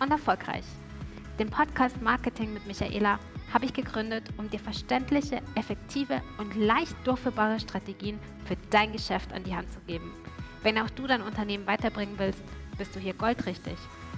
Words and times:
und 0.00 0.10
erfolgreich. 0.10 0.64
Den 1.38 1.50
Podcast 1.50 2.00
Marketing 2.00 2.54
mit 2.54 2.66
Michaela 2.66 3.18
habe 3.52 3.66
ich 3.66 3.72
gegründet, 3.72 4.24
um 4.38 4.50
dir 4.50 4.58
verständliche, 4.58 5.42
effektive 5.54 6.22
und 6.38 6.54
leicht 6.56 6.96
durchführbare 7.04 7.60
Strategien 7.60 8.18
für 8.44 8.56
dein 8.70 8.92
Geschäft 8.92 9.32
an 9.32 9.44
die 9.44 9.54
Hand 9.54 9.72
zu 9.72 9.80
geben. 9.80 10.12
Wenn 10.62 10.78
auch 10.78 10.90
du 10.90 11.06
dein 11.06 11.22
Unternehmen 11.22 11.66
weiterbringen 11.66 12.18
willst, 12.18 12.42
bist 12.78 12.94
du 12.94 13.00
hier 13.00 13.14
goldrichtig. 13.14 13.76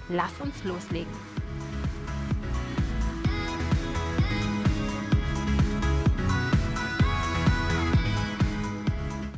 Lass 0.09 0.31
uns 0.41 0.63
loslegen. 0.63 1.13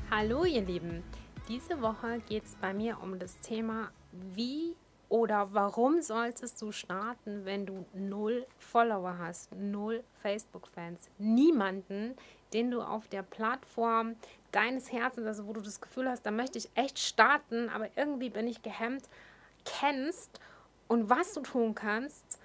Hallo 0.09 0.45
ihr 0.45 0.61
Lieben, 0.61 1.01
diese 1.47 1.81
Woche 1.81 2.21
geht 2.29 2.45
es 2.45 2.55
bei 2.55 2.73
mir 2.73 3.01
um 3.01 3.17
das 3.17 3.39
Thema, 3.39 3.89
wie 4.11 4.75
oder 5.11 5.53
warum 5.53 6.01
solltest 6.01 6.61
du 6.61 6.71
starten, 6.71 7.43
wenn 7.43 7.65
du 7.65 7.85
null 7.93 8.47
Follower 8.57 9.17
hast, 9.17 9.53
null 9.53 10.05
Facebook-Fans, 10.21 11.09
niemanden, 11.17 12.15
den 12.53 12.71
du 12.71 12.81
auf 12.81 13.09
der 13.09 13.21
Plattform 13.21 14.15
deines 14.53 14.89
Herzens, 14.89 15.27
also 15.27 15.47
wo 15.47 15.53
du 15.53 15.59
das 15.59 15.81
Gefühl 15.81 16.09
hast, 16.09 16.25
da 16.25 16.31
möchte 16.31 16.57
ich 16.57 16.69
echt 16.75 16.97
starten, 16.97 17.67
aber 17.67 17.89
irgendwie 17.97 18.29
bin 18.29 18.47
ich 18.47 18.61
gehemmt, 18.61 19.03
kennst 19.65 20.39
und 20.87 21.09
was 21.09 21.33
du 21.33 21.41
tun 21.41 21.75
kannst, 21.75 22.39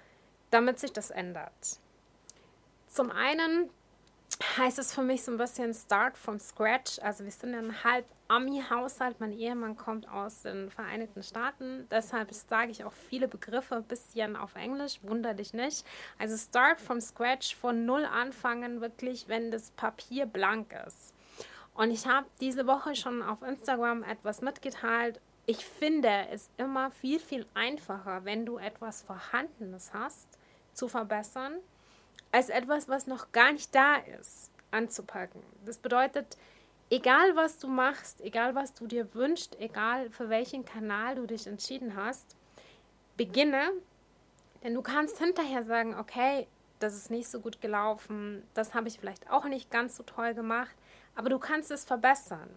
damit 0.49 0.77
sich 0.77 0.91
das 0.91 1.09
ändert. 1.09 1.79
Zum 2.89 3.11
einen 3.11 3.69
heißt 4.57 4.77
es 4.77 4.93
für 4.93 5.03
mich 5.03 5.23
so 5.23 5.31
ein 5.31 5.37
bisschen 5.37 5.73
Start 5.73 6.17
from 6.17 6.37
Scratch. 6.37 6.99
Also 6.99 7.23
wir 7.23 7.31
sind 7.31 7.55
ein 7.55 7.85
halb 7.85 8.05
Ami-Haushalt. 8.27 9.19
Mein 9.19 9.31
Ehemann 9.31 9.75
kommt 9.75 10.07
aus 10.09 10.43
den 10.43 10.69
Vereinigten 10.69 11.23
Staaten. 11.23 11.87
Deshalb 11.89 12.33
sage 12.33 12.71
ich 12.71 12.83
auch 12.83 12.93
viele 12.93 13.27
Begriffe 13.27 13.75
ein 13.75 13.83
bisschen 13.83 14.35
auf 14.35 14.55
Englisch. 14.55 14.99
Wunder 15.03 15.33
dich 15.33 15.53
nicht. 15.53 15.85
Also 16.17 16.37
Start 16.37 16.81
from 16.81 17.01
Scratch, 17.01 17.55
von 17.55 17.85
Null 17.85 18.05
anfangen, 18.05 18.81
wirklich, 18.81 19.27
wenn 19.27 19.51
das 19.51 19.71
Papier 19.71 20.25
blank 20.25 20.73
ist. 20.85 21.13
Und 21.73 21.91
ich 21.91 22.07
habe 22.07 22.27
diese 22.41 22.65
Woche 22.67 22.95
schon 22.95 23.21
auf 23.21 23.41
Instagram 23.43 24.03
etwas 24.03 24.41
mitgeteilt. 24.41 25.21
Ich 25.45 25.65
finde 25.65 26.27
es 26.31 26.49
immer 26.57 26.91
viel, 26.91 27.19
viel 27.19 27.45
einfacher, 27.53 28.25
wenn 28.25 28.45
du 28.45 28.57
etwas 28.57 29.03
Vorhandenes 29.03 29.93
hast, 29.93 30.27
zu 30.73 30.87
verbessern 30.87 31.53
als 32.31 32.49
etwas, 32.49 32.89
was 32.89 33.07
noch 33.07 33.31
gar 33.31 33.51
nicht 33.51 33.73
da 33.73 33.95
ist, 34.19 34.51
anzupacken. 34.71 35.41
Das 35.65 35.77
bedeutet, 35.77 36.37
egal 36.89 37.35
was 37.35 37.57
du 37.57 37.67
machst, 37.67 38.21
egal 38.21 38.55
was 38.55 38.73
du 38.73 38.87
dir 38.87 39.13
wünschst, 39.13 39.59
egal 39.59 40.09
für 40.09 40.29
welchen 40.29 40.65
Kanal 40.65 41.15
du 41.15 41.25
dich 41.25 41.47
entschieden 41.47 41.95
hast, 41.95 42.35
beginne, 43.15 43.71
denn 44.63 44.73
du 44.73 44.81
kannst 44.81 45.17
hinterher 45.17 45.63
sagen, 45.63 45.95
okay, 45.95 46.47
das 46.79 46.95
ist 46.95 47.09
nicht 47.09 47.27
so 47.27 47.39
gut 47.39 47.61
gelaufen, 47.61 48.43
das 48.53 48.73
habe 48.73 48.87
ich 48.87 48.99
vielleicht 48.99 49.29
auch 49.31 49.45
nicht 49.45 49.71
ganz 49.71 49.97
so 49.97 50.03
toll 50.03 50.33
gemacht, 50.33 50.75
aber 51.15 51.29
du 51.29 51.39
kannst 51.39 51.71
es 51.71 51.85
verbessern. 51.85 52.49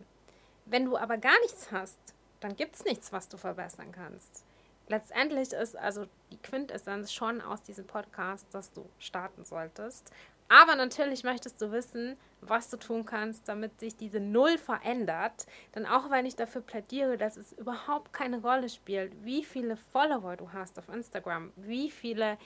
Wenn 0.66 0.84
du 0.84 0.96
aber 0.96 1.16
gar 1.16 1.38
nichts 1.40 1.72
hast, 1.72 1.98
dann 2.40 2.56
gibt 2.56 2.76
es 2.76 2.84
nichts, 2.84 3.12
was 3.12 3.28
du 3.28 3.36
verbessern 3.36 3.92
kannst 3.92 4.44
letztendlich 4.90 5.52
ist 5.52 5.76
also 5.76 6.06
die 6.30 6.36
Quintessenz 6.36 7.12
schon 7.12 7.40
aus 7.40 7.62
diesem 7.62 7.86
Podcast, 7.86 8.46
dass 8.52 8.72
du 8.72 8.84
starten 8.98 9.44
solltest. 9.44 10.10
Aber 10.52 10.74
natürlich 10.74 11.22
möchtest 11.22 11.62
du 11.62 11.70
wissen, 11.70 12.16
was 12.40 12.70
du 12.70 12.76
tun 12.76 13.06
kannst, 13.06 13.48
damit 13.48 13.78
sich 13.78 13.96
diese 13.96 14.18
Null 14.18 14.58
verändert. 14.58 15.46
Denn 15.76 15.86
auch 15.86 16.10
wenn 16.10 16.26
ich 16.26 16.34
dafür 16.34 16.60
plädiere, 16.60 17.16
dass 17.16 17.36
es 17.36 17.52
überhaupt 17.52 18.12
keine 18.12 18.42
Rolle 18.42 18.68
spielt, 18.68 19.24
wie 19.24 19.44
viele 19.44 19.76
Follower 19.76 20.36
du 20.36 20.52
hast 20.52 20.76
auf 20.80 20.88
Instagram, 20.88 21.52
wie 21.54 21.88
viele 21.88 22.36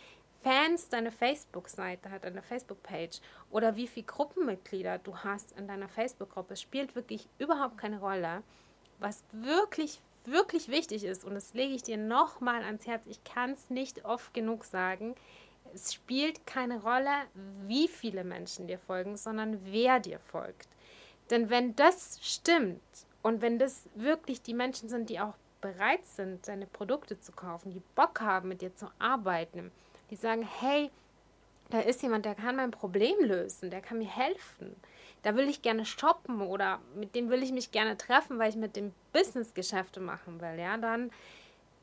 Fans 0.43 0.91
deine 0.91 1.13
Facebook-Seite 1.13 2.11
hat, 2.11 2.25
deine 2.25 2.43
Facebook-Page 2.43 3.21
oder 3.51 3.75
wie 3.75 3.87
viele 3.87 4.05
Gruppenmitglieder 4.05 4.99
du 4.99 5.17
hast 5.17 5.53
in 5.53 5.67
deiner 5.67 5.89
Facebook-Gruppe, 5.89 6.57
spielt 6.57 6.95
wirklich 6.95 7.27
überhaupt 7.39 7.79
keine 7.79 8.01
Rolle. 8.01 8.43
Was 8.99 9.25
wirklich 9.33 9.99
wirklich 10.27 10.69
wichtig 10.69 11.05
ist, 11.05 11.25
und 11.25 11.35
das 11.35 11.55
lege 11.55 11.75
ich 11.75 11.83
dir 11.83 11.97
nochmal 11.97 12.63
ans 12.63 12.87
Herz, 12.87 13.07
ich 13.07 13.23
kann 13.25 13.53
es 13.53 13.71
nicht 13.71 14.05
oft 14.05 14.33
genug 14.35 14.65
sagen, 14.65 15.15
es 15.75 15.93
spielt 15.93 16.47
keine 16.47 16.81
Rolle, 16.81 17.27
wie 17.67 17.89
viele 17.89 18.25
Menschen 18.25 18.67
dir 18.67 18.79
folgen, 18.79 19.17
sondern 19.17 19.59
wer 19.65 20.01
dir 20.01 20.19
folgt. 20.19 20.69
Denn 21.31 21.51
wenn 21.51 21.75
das 21.77 22.19
stimmt 22.23 22.83
und 23.23 23.43
wenn 23.43 23.59
das 23.59 23.89
wirklich 23.95 24.43
die 24.43 24.55
Menschen 24.55 24.89
sind, 24.89 25.11
die 25.11 25.21
auch 25.21 25.35
bereit 25.61 26.05
sind, 26.07 26.47
deine 26.47 26.67
Produkte 26.67 27.19
zu 27.19 27.33
kaufen, 27.33 27.71
die 27.71 27.83
Bock 27.95 28.21
haben, 28.21 28.49
mit 28.49 28.61
dir 28.61 28.77
zu 28.77 28.91
arbeiten, 28.99 29.73
die 30.11 30.17
sagen, 30.17 30.47
hey, 30.61 30.91
da 31.71 31.81
ist 31.81 32.03
jemand, 32.03 32.27
der 32.27 32.35
kann 32.35 32.57
mein 32.57 32.71
Problem 32.71 33.17
lösen, 33.21 33.71
der 33.71 33.81
kann 33.81 33.99
mir 33.99 34.09
helfen, 34.09 34.77
da 35.23 35.35
will 35.35 35.49
ich 35.49 35.63
gerne 35.63 35.87
shoppen 35.87 36.43
oder 36.43 36.81
mit 36.95 37.15
dem 37.15 37.31
will 37.31 37.43
ich 37.43 37.53
mich 37.53 37.73
gerne 37.73 37.97
treffen, 37.97 38.39
weil 38.39 38.51
ich 38.51 38.57
mit 38.57 38.77
dem 38.77 38.93
Business 39.15 39.55
Geschäfte 39.55 40.01
machen 40.01 40.41
will, 40.43 40.59
ja, 40.59 40.77
dann 40.77 41.11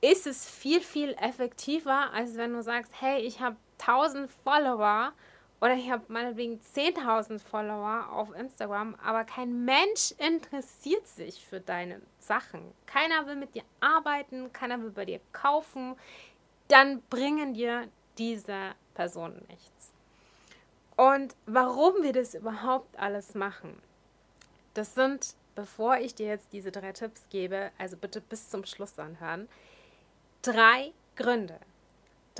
ist 0.02 0.28
es 0.28 0.50
viel, 0.50 0.82
viel 0.82 1.14
effektiver, 1.20 2.12
als 2.14 2.36
wenn 2.36 2.54
du 2.54 2.62
sagst, 2.62 2.92
hey, 3.00 3.22
ich 3.22 3.40
habe 3.40 3.56
1000 3.82 4.32
Follower 4.44 5.14
oder 5.62 5.76
ich 5.76 5.92
habe 5.92 6.04
meinetwegen 6.08 6.60
10.000 6.76 7.40
Follower 7.40 8.10
auf 8.12 8.34
Instagram, 8.36 8.96
aber 9.04 9.24
kein 9.24 9.64
Mensch 9.64 10.12
interessiert 10.18 11.08
sich 11.08 11.46
für 11.46 11.60
deine 11.60 12.02
Sachen. 12.18 12.74
Keiner 12.88 13.28
will 13.28 13.36
mit 13.36 13.54
dir 13.54 13.64
arbeiten, 13.80 14.52
keiner 14.52 14.82
will 14.82 14.90
bei 14.90 15.06
dir 15.06 15.20
kaufen. 15.32 15.96
Dann 16.68 17.04
bringen 17.12 17.54
dir 17.54 17.88
diese 18.18 18.72
Personen 18.96 19.46
nichts. 19.50 19.92
Und 20.96 21.36
warum 21.46 22.02
wir 22.02 22.14
das 22.14 22.34
überhaupt 22.34 22.98
alles 22.98 23.36
machen, 23.36 23.80
das 24.74 24.96
sind, 24.96 25.36
bevor 25.54 25.98
ich 25.98 26.16
dir 26.16 26.28
jetzt 26.28 26.54
diese 26.54 26.72
drei 26.72 26.92
Tipps 26.92 27.28
gebe, 27.30 27.72
also 27.78 27.98
bitte 27.98 28.20
bis 28.20 28.50
zum 28.50 28.66
Schluss 28.66 28.98
anhören, 28.98 29.48
drei 30.42 30.92
Gründe. 31.16 31.60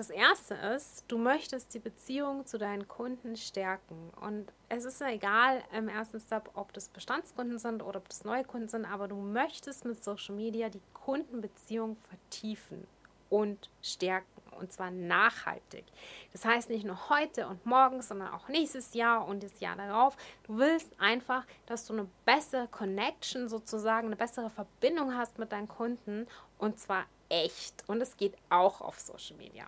Das 0.02 0.10
erste 0.10 0.56
ist, 0.56 1.06
du 1.10 1.20
möchtest 1.20 1.76
die 1.76 1.80
Beziehung 1.80 2.48
zu 2.48 2.58
deinen 2.58 2.88
Kunden 2.88 3.36
stärken. 3.36 4.10
Und 4.20 4.52
es 4.68 4.84
ist 4.84 5.00
egal 5.04 5.62
im 5.78 5.88
ersten 5.88 6.20
Step, 6.20 6.50
ob 6.56 6.74
das 6.74 6.90
Bestandskunden 6.90 7.60
sind 7.60 7.84
oder 7.84 8.00
ob 8.00 8.10
das 8.10 8.24
neue 8.24 8.44
Kunden 8.44 8.68
sind, 8.68 8.86
aber 8.86 9.08
du 9.08 9.16
möchtest 9.16 9.86
mit 9.86 10.04
Social 10.04 10.34
Media 10.34 10.70
die 10.70 10.82
Kundenbeziehung 10.96 11.98
vertiefen 12.10 12.88
und 13.30 13.70
stärken 13.84 14.42
und 14.60 14.74
zwar 14.74 14.90
nachhaltig. 14.90 15.86
Das 16.32 16.46
heißt 16.46 16.72
nicht 16.72 16.84
nur 16.84 17.10
heute 17.10 17.48
und 17.48 17.64
morgen, 17.68 18.02
sondern 18.02 18.30
auch 18.30 18.48
nächstes 18.48 18.96
Jahr 18.96 19.28
und 19.28 19.44
das 19.44 19.60
Jahr 19.60 19.76
darauf. 19.76 20.18
Du 20.48 20.58
willst 20.58 21.00
einfach, 21.00 21.46
dass 21.68 21.86
du 21.86 21.94
eine 21.94 22.08
bessere 22.26 22.68
Connection 22.70 23.48
sozusagen, 23.48 24.08
eine 24.08 24.16
bessere 24.16 24.50
Verbindung 24.50 25.16
hast 25.16 25.38
mit 25.38 25.52
deinen 25.52 25.68
Kunden 25.68 26.26
und 26.58 26.80
zwar 26.80 27.06
echt. 27.30 27.84
Und 27.88 28.02
es 28.02 28.18
geht 28.18 28.36
auch 28.50 28.82
auf 28.82 29.00
Social 29.00 29.38
Media. 29.38 29.68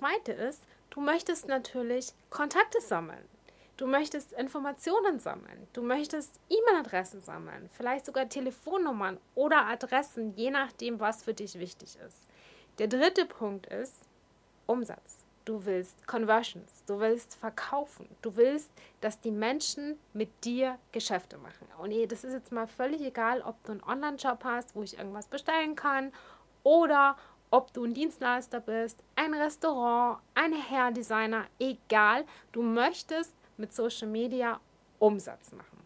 Zweite 0.00 0.32
ist, 0.32 0.62
du 0.88 1.02
möchtest 1.02 1.46
natürlich 1.46 2.14
Kontakte 2.30 2.80
sammeln. 2.80 3.22
Du 3.76 3.86
möchtest 3.86 4.32
Informationen 4.32 5.18
sammeln. 5.18 5.68
Du 5.74 5.82
möchtest 5.82 6.40
E-Mail-Adressen 6.48 7.20
sammeln. 7.20 7.68
Vielleicht 7.76 8.06
sogar 8.06 8.26
Telefonnummern 8.26 9.18
oder 9.34 9.66
Adressen, 9.66 10.32
je 10.36 10.50
nachdem, 10.50 11.00
was 11.00 11.24
für 11.24 11.34
dich 11.34 11.58
wichtig 11.58 11.98
ist. 12.06 12.16
Der 12.78 12.88
dritte 12.88 13.26
Punkt 13.26 13.66
ist 13.66 13.94
Umsatz. 14.64 15.18
Du 15.44 15.66
willst 15.66 16.06
Conversions, 16.06 16.84
du 16.86 16.98
willst 17.00 17.34
verkaufen, 17.34 18.08
du 18.22 18.36
willst, 18.36 18.70
dass 19.02 19.20
die 19.20 19.30
Menschen 19.30 19.98
mit 20.14 20.44
dir 20.44 20.78
Geschäfte 20.92 21.36
machen. 21.36 21.66
Und 21.78 21.92
das 22.10 22.24
ist 22.24 22.32
jetzt 22.32 22.52
mal 22.52 22.66
völlig 22.66 23.02
egal, 23.02 23.42
ob 23.42 23.62
du 23.64 23.72
einen 23.72 23.82
Online-Shop 23.82 24.44
hast, 24.44 24.74
wo 24.74 24.82
ich 24.82 24.96
irgendwas 24.96 25.26
bestellen 25.26 25.76
kann, 25.76 26.10
oder 26.62 27.16
ob 27.50 27.72
du 27.72 27.84
ein 27.84 27.94
Dienstleister 27.94 28.60
bist, 28.60 29.02
ein 29.16 29.34
Restaurant, 29.34 30.20
ein 30.34 30.54
Hairdesigner, 30.54 31.46
egal. 31.58 32.24
Du 32.52 32.62
möchtest 32.62 33.34
mit 33.56 33.74
Social 33.74 34.08
Media 34.08 34.60
Umsatz 34.98 35.52
machen. 35.52 35.80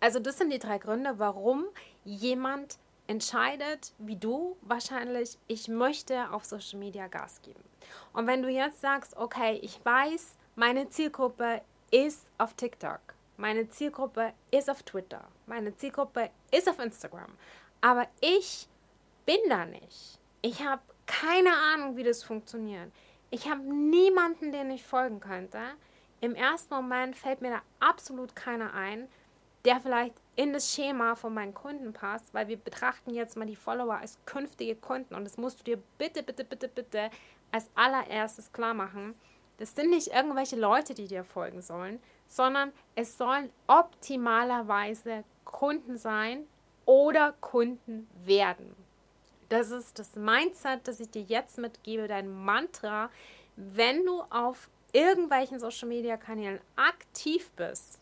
Also 0.00 0.18
das 0.18 0.38
sind 0.38 0.50
die 0.50 0.58
drei 0.58 0.78
Gründe, 0.78 1.18
warum 1.18 1.66
jemand 2.04 2.78
entscheidet, 3.06 3.92
wie 3.98 4.16
du 4.16 4.56
wahrscheinlich, 4.62 5.36
ich 5.48 5.66
möchte 5.66 6.30
auf 6.32 6.44
Social 6.44 6.78
Media 6.78 7.08
Gas 7.08 7.42
geben. 7.42 7.62
Und 8.12 8.28
wenn 8.28 8.42
du 8.42 8.48
jetzt 8.48 8.80
sagst, 8.80 9.16
okay, 9.16 9.58
ich 9.62 9.84
weiß, 9.84 10.36
meine 10.54 10.88
Zielgruppe 10.90 11.60
ist 11.90 12.24
auf 12.38 12.54
TikTok, 12.54 13.00
meine 13.36 13.68
Zielgruppe 13.68 14.32
ist 14.52 14.70
auf 14.70 14.84
Twitter, 14.84 15.26
meine 15.46 15.76
Zielgruppe 15.76 16.30
ist 16.52 16.68
auf 16.68 16.78
Instagram, 16.78 17.32
aber 17.80 18.06
ich 18.20 18.68
bin 19.26 19.40
da 19.48 19.64
nicht. 19.66 20.19
Ich 20.42 20.64
habe 20.64 20.82
keine 21.06 21.52
Ahnung, 21.54 21.96
wie 21.96 22.02
das 22.02 22.22
funktioniert. 22.22 22.90
Ich 23.30 23.48
habe 23.48 23.60
niemanden, 23.60 24.52
den 24.52 24.70
ich 24.70 24.84
folgen 24.84 25.20
könnte. 25.20 25.58
Im 26.20 26.34
ersten 26.34 26.74
Moment 26.74 27.16
fällt 27.16 27.42
mir 27.42 27.50
da 27.50 27.62
absolut 27.78 28.34
keiner 28.34 28.72
ein, 28.74 29.08
der 29.64 29.80
vielleicht 29.80 30.14
in 30.36 30.52
das 30.52 30.72
Schema 30.72 31.14
von 31.14 31.34
meinen 31.34 31.52
Kunden 31.52 31.92
passt, 31.92 32.32
weil 32.32 32.48
wir 32.48 32.56
betrachten 32.56 33.12
jetzt 33.12 33.36
mal 33.36 33.46
die 33.46 33.56
Follower 33.56 33.96
als 33.96 34.18
künftige 34.24 34.74
Kunden 34.74 35.14
und 35.14 35.24
das 35.24 35.36
musst 35.36 35.60
du 35.60 35.64
dir 35.64 35.82
bitte, 35.98 36.22
bitte, 36.22 36.44
bitte, 36.44 36.68
bitte 36.68 37.10
als 37.52 37.68
allererstes 37.74 38.52
klar 38.52 38.74
machen. 38.74 39.14
Das 39.58 39.74
sind 39.74 39.90
nicht 39.90 40.08
irgendwelche 40.08 40.56
Leute, 40.56 40.94
die 40.94 41.06
dir 41.06 41.24
folgen 41.24 41.60
sollen, 41.60 42.00
sondern 42.26 42.72
es 42.94 43.18
sollen 43.18 43.50
optimalerweise 43.66 45.24
Kunden 45.44 45.98
sein 45.98 46.46
oder 46.86 47.34
Kunden 47.40 48.08
werden. 48.24 48.79
Das 49.50 49.72
ist 49.72 49.98
das 49.98 50.14
Mindset, 50.14 50.86
das 50.86 51.00
ich 51.00 51.10
dir 51.10 51.22
jetzt 51.22 51.58
mitgebe, 51.58 52.06
dein 52.06 52.30
Mantra, 52.30 53.10
wenn 53.56 54.06
du 54.06 54.22
auf 54.30 54.70
irgendwelchen 54.92 55.58
Social 55.58 55.88
Media 55.88 56.16
Kanälen 56.16 56.60
aktiv 56.76 57.50
bist. 57.56 57.98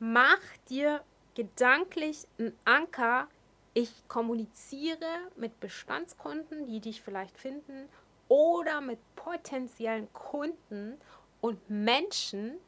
Mach 0.00 0.40
dir 0.68 1.04
gedanklich 1.36 2.26
einen 2.36 2.58
Anker. 2.64 3.28
Ich 3.74 3.92
kommuniziere 4.08 5.30
mit 5.36 5.60
Bestandskunden, 5.60 6.66
die 6.66 6.80
dich 6.80 7.00
vielleicht 7.00 7.38
finden, 7.38 7.88
oder 8.26 8.80
mit 8.80 8.98
potenziellen 9.14 10.12
Kunden 10.12 11.00
und 11.40 11.70
Menschen, 11.70 12.58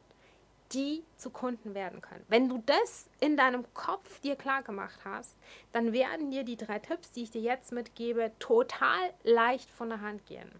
die 0.73 1.03
zu 1.15 1.29
Kunden 1.29 1.73
werden 1.75 2.01
können. 2.01 2.25
Wenn 2.27 2.49
du 2.49 2.61
das 2.65 3.09
in 3.19 3.37
deinem 3.37 3.71
Kopf 3.73 4.19
dir 4.21 4.35
klar 4.35 4.63
gemacht 4.63 4.99
hast, 5.05 5.37
dann 5.71 5.93
werden 5.93 6.31
dir 6.31 6.43
die 6.43 6.57
drei 6.57 6.79
Tipps, 6.79 7.11
die 7.11 7.23
ich 7.23 7.31
dir 7.31 7.41
jetzt 7.41 7.71
mitgebe, 7.71 8.31
total 8.39 9.13
leicht 9.23 9.69
von 9.69 9.89
der 9.89 10.01
Hand 10.01 10.25
gehen. 10.25 10.51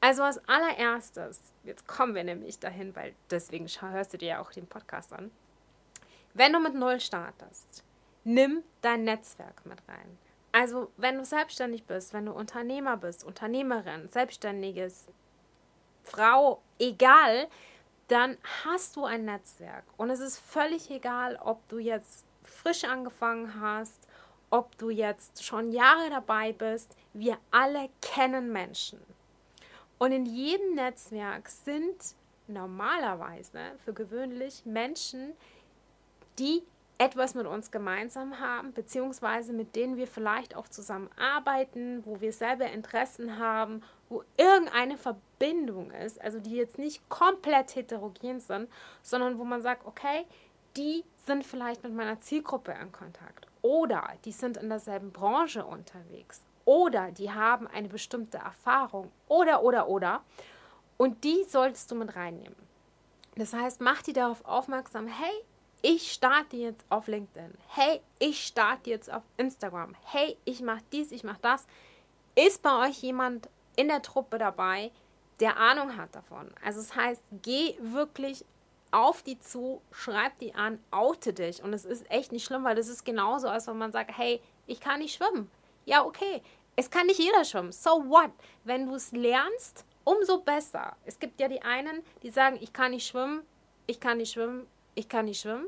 Also 0.00 0.24
als 0.24 0.46
allererstes, 0.48 1.52
jetzt 1.64 1.86
kommen 1.86 2.14
wir 2.14 2.24
nämlich 2.24 2.58
dahin, 2.58 2.94
weil 2.94 3.14
deswegen 3.30 3.66
hörst 3.66 4.12
du 4.12 4.18
dir 4.18 4.28
ja 4.28 4.40
auch 4.40 4.52
den 4.52 4.66
Podcast 4.66 5.12
an. 5.12 5.30
Wenn 6.34 6.52
du 6.52 6.60
mit 6.60 6.74
Null 6.74 7.00
startest, 7.00 7.82
nimm 8.24 8.62
dein 8.82 9.04
Netzwerk 9.04 9.64
mit 9.64 9.78
rein. 9.88 10.18
Also 10.52 10.90
wenn 10.96 11.16
du 11.16 11.24
selbstständig 11.24 11.84
bist, 11.84 12.12
wenn 12.12 12.26
du 12.26 12.32
Unternehmer 12.32 12.96
bist, 12.96 13.24
Unternehmerin, 13.24 14.08
Selbstständiges, 14.08 15.06
Frau, 16.02 16.62
egal, 16.78 17.48
dann 18.08 18.36
hast 18.64 18.96
du 18.96 19.04
ein 19.04 19.24
Netzwerk. 19.24 19.84
Und 19.96 20.10
es 20.10 20.20
ist 20.20 20.38
völlig 20.38 20.90
egal, 20.90 21.36
ob 21.42 21.66
du 21.68 21.78
jetzt 21.78 22.24
frisch 22.42 22.84
angefangen 22.84 23.60
hast, 23.60 24.06
ob 24.50 24.76
du 24.78 24.90
jetzt 24.90 25.44
schon 25.44 25.72
Jahre 25.72 26.10
dabei 26.10 26.52
bist. 26.52 26.96
Wir 27.12 27.38
alle 27.50 27.88
kennen 28.00 28.52
Menschen. 28.52 29.00
Und 29.98 30.12
in 30.12 30.26
jedem 30.26 30.74
Netzwerk 30.74 31.48
sind 31.48 31.96
normalerweise 32.46 33.60
für 33.84 33.92
gewöhnlich 33.92 34.64
Menschen, 34.64 35.32
die 36.38 36.62
etwas 36.98 37.34
mit 37.34 37.46
uns 37.46 37.70
gemeinsam 37.70 38.38
haben, 38.40 38.72
beziehungsweise 38.72 39.52
mit 39.52 39.76
denen 39.76 39.96
wir 39.96 40.06
vielleicht 40.06 40.54
auch 40.54 40.68
zusammenarbeiten, 40.68 42.04
wo 42.06 42.20
wir 42.20 42.32
selber 42.32 42.70
Interessen 42.70 43.38
haben, 43.38 43.82
wo 44.08 44.22
irgendeine 44.36 44.98
Verbindung 44.98 45.90
ist, 45.90 46.20
also 46.20 46.38
die 46.38 46.54
jetzt 46.54 46.78
nicht 46.78 47.08
komplett 47.08 47.74
heterogen 47.74 48.40
sind, 48.40 48.70
sondern 49.02 49.38
wo 49.38 49.44
man 49.44 49.62
sagt, 49.62 49.86
okay, 49.86 50.26
die 50.76 51.04
sind 51.24 51.44
vielleicht 51.44 51.82
mit 51.82 51.94
meiner 51.94 52.20
Zielgruppe 52.20 52.72
in 52.80 52.92
Kontakt 52.92 53.46
oder 53.62 54.08
die 54.24 54.32
sind 54.32 54.56
in 54.56 54.68
derselben 54.68 55.10
Branche 55.10 55.64
unterwegs 55.64 56.42
oder 56.64 57.10
die 57.10 57.32
haben 57.32 57.66
eine 57.66 57.88
bestimmte 57.88 58.38
Erfahrung 58.38 59.10
oder 59.28 59.62
oder 59.62 59.88
oder 59.88 60.22
und 60.96 61.24
die 61.24 61.44
solltest 61.44 61.90
du 61.90 61.94
mit 61.94 62.14
reinnehmen. 62.14 62.56
Das 63.36 63.52
heißt, 63.52 63.80
mach 63.80 64.02
die 64.02 64.12
darauf 64.12 64.44
aufmerksam, 64.44 65.06
hey, 65.06 65.32
ich 65.82 66.12
starte 66.12 66.56
jetzt 66.56 66.84
auf 66.88 67.06
LinkedIn. 67.06 67.52
Hey, 67.68 68.00
ich 68.18 68.46
starte 68.46 68.90
jetzt 68.90 69.12
auf 69.12 69.22
Instagram. 69.36 69.94
Hey, 70.04 70.36
ich 70.44 70.62
mache 70.62 70.82
dies, 70.92 71.12
ich 71.12 71.22
mache 71.22 71.38
das. 71.42 71.66
Ist 72.34 72.62
bei 72.62 72.88
euch 72.88 73.02
jemand 73.02 73.48
in 73.76 73.88
der 73.88 74.02
Truppe 74.02 74.38
dabei, 74.38 74.90
der 75.40 75.56
Ahnung 75.56 75.96
hat 75.96 76.14
davon? 76.14 76.50
Also 76.64 76.80
das 76.80 76.96
heißt, 76.96 77.22
geh 77.42 77.76
wirklich 77.80 78.44
auf 78.90 79.22
die 79.22 79.38
zu, 79.38 79.82
schreib 79.90 80.38
die 80.38 80.54
an, 80.54 80.78
oute 80.90 81.32
dich. 81.32 81.62
Und 81.62 81.72
es 81.72 81.84
ist 81.84 82.10
echt 82.10 82.32
nicht 82.32 82.44
schlimm, 82.44 82.64
weil 82.64 82.76
das 82.76 82.88
ist 82.88 83.04
genauso, 83.04 83.48
als 83.48 83.66
wenn 83.66 83.78
man 83.78 83.92
sagt, 83.92 84.16
hey, 84.16 84.40
ich 84.66 84.80
kann 84.80 85.00
nicht 85.00 85.14
schwimmen. 85.14 85.50
Ja, 85.84 86.04
okay. 86.04 86.42
Es 86.76 86.90
kann 86.90 87.06
nicht 87.06 87.18
jeder 87.18 87.44
schwimmen. 87.44 87.72
So 87.72 88.08
what? 88.08 88.30
Wenn 88.64 88.86
du 88.86 88.94
es 88.94 89.12
lernst, 89.12 89.84
umso 90.04 90.38
besser. 90.38 90.96
Es 91.04 91.18
gibt 91.18 91.40
ja 91.40 91.48
die 91.48 91.62
einen, 91.62 92.02
die 92.22 92.30
sagen, 92.30 92.58
ich 92.60 92.72
kann 92.72 92.92
nicht 92.92 93.06
schwimmen, 93.06 93.42
ich 93.86 94.00
kann 94.00 94.18
nicht 94.18 94.32
schwimmen, 94.32 94.66
ich 94.94 95.08
kann 95.08 95.26
nicht 95.26 95.40
schwimmen. 95.40 95.66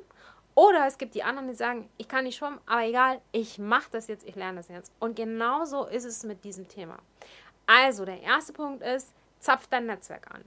Oder 0.55 0.87
es 0.87 0.99
gibt 0.99 1.15
die 1.15 1.23
anderen, 1.23 1.49
die 1.49 1.55
sagen, 1.55 1.89
ich 1.99 2.09
kann 2.09 2.25
nicht 2.25 2.37
schwimmen, 2.37 2.61
aber 2.67 2.85
egal, 2.85 3.21
ich 3.31 3.59
mache 3.59 3.89
das 3.93 4.09
jetzt, 4.09 4.27
ich 4.27 4.35
lerne 4.35 4.59
das 4.59 4.69
jetzt. 4.69 4.93
Und 4.99 5.15
genauso 5.15 5.87
ist 5.87 6.05
es 6.05 6.25
mit 6.25 6.43
diesem 6.45 6.67
Thema. 6.67 6.99
Also, 7.69 8.07
der 8.07 8.23
erste 8.23 8.55
Punkt 8.55 8.83
ist, 8.83 9.13
zapf 9.41 9.67
dein 9.67 9.85
Netzwerk 9.85 10.35
an. 10.35 10.43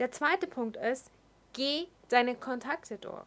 Der 0.00 0.10
zweite 0.10 0.48
Punkt 0.48 0.76
ist, 0.76 1.12
geh 1.52 1.86
deine 2.08 2.34
Kontakte 2.34 2.98
durch. 2.98 3.22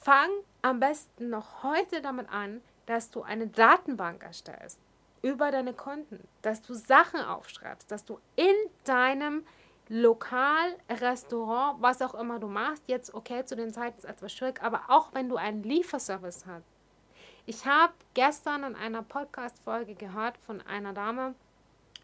Fang 0.00 0.28
am 0.60 0.78
besten 0.78 1.30
noch 1.30 1.62
heute 1.62 2.02
damit 2.02 2.28
an, 2.30 2.60
dass 2.84 3.10
du 3.10 3.22
eine 3.22 3.46
Datenbank 3.46 4.22
erstellst 4.22 4.78
über 5.22 5.50
deine 5.50 5.72
Kunden, 5.72 6.28
dass 6.42 6.60
du 6.60 6.74
Sachen 6.74 7.20
aufschreibst, 7.20 7.90
dass 7.90 8.04
du 8.04 8.20
in 8.36 8.54
deinem 8.84 9.46
Lokal, 9.88 10.76
Restaurant, 10.90 11.80
was 11.80 12.02
auch 12.02 12.14
immer 12.14 12.38
du 12.38 12.48
machst, 12.48 12.82
jetzt 12.86 13.14
okay, 13.14 13.46
zu 13.46 13.56
den 13.56 13.72
Zeiten 13.72 13.96
ist 13.96 14.04
etwas 14.04 14.30
schwierig, 14.30 14.62
aber 14.62 14.82
auch 14.88 15.14
wenn 15.14 15.30
du 15.30 15.36
einen 15.36 15.62
Lieferservice 15.62 16.44
hast. 16.44 16.66
Ich 17.46 17.64
habe 17.64 17.94
gestern 18.12 18.62
in 18.62 18.76
einer 18.76 19.02
Podcast-Folge 19.02 19.94
gehört 19.94 20.36
von 20.44 20.60
einer 20.60 20.92
Dame, 20.92 21.34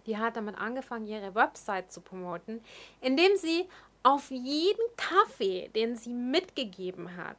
die 0.07 0.19
hat 0.19 0.37
damit 0.37 0.57
angefangen, 0.59 1.07
ihre 1.07 1.35
Website 1.35 1.93
zu 1.93 2.01
promoten, 2.01 2.63
indem 3.01 3.37
sie 3.37 3.69
auf 4.03 4.31
jeden 4.31 4.85
Kaffee, 4.97 5.69
den 5.75 5.97
sie 5.97 6.13
mitgegeben 6.13 7.17
hat, 7.17 7.37